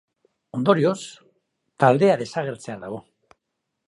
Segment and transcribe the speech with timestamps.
[0.59, 1.03] Ondorioz,
[1.83, 3.03] taldea desagertzear dago.